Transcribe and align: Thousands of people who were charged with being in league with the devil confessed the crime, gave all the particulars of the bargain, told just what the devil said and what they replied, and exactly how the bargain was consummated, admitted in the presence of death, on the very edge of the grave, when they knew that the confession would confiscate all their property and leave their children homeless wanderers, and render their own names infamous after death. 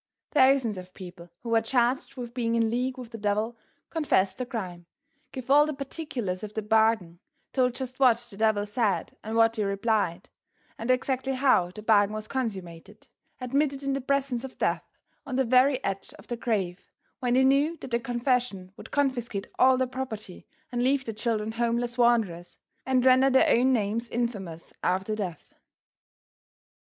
Thousands 0.31 0.79
of 0.79 0.95
people 0.95 1.29
who 1.41 1.49
were 1.49 1.61
charged 1.61 2.17
with 2.17 2.33
being 2.33 2.55
in 2.55 2.71
league 2.71 2.97
with 2.97 3.11
the 3.11 3.19
devil 3.19 3.55
confessed 3.91 4.39
the 4.39 4.47
crime, 4.47 4.87
gave 5.31 5.47
all 5.51 5.67
the 5.67 5.75
particulars 5.75 6.41
of 6.43 6.55
the 6.55 6.63
bargain, 6.63 7.19
told 7.53 7.75
just 7.75 7.99
what 7.99 8.17
the 8.17 8.35
devil 8.35 8.65
said 8.65 9.15
and 9.23 9.35
what 9.35 9.53
they 9.53 9.63
replied, 9.63 10.31
and 10.75 10.89
exactly 10.89 11.33
how 11.33 11.69
the 11.69 11.83
bargain 11.83 12.15
was 12.15 12.27
consummated, 12.27 13.09
admitted 13.39 13.83
in 13.83 13.93
the 13.93 14.01
presence 14.01 14.43
of 14.43 14.57
death, 14.57 14.89
on 15.23 15.35
the 15.35 15.45
very 15.45 15.83
edge 15.83 16.15
of 16.15 16.25
the 16.29 16.35
grave, 16.35 16.83
when 17.19 17.35
they 17.35 17.43
knew 17.43 17.77
that 17.77 17.91
the 17.91 17.99
confession 17.99 18.71
would 18.75 18.89
confiscate 18.89 19.45
all 19.59 19.77
their 19.77 19.85
property 19.85 20.47
and 20.71 20.81
leave 20.81 21.05
their 21.05 21.13
children 21.13 21.51
homeless 21.51 21.95
wanderers, 21.95 22.57
and 22.87 23.05
render 23.05 23.29
their 23.29 23.55
own 23.55 23.71
names 23.71 24.09
infamous 24.09 24.73
after 24.81 25.15
death. 25.15 25.53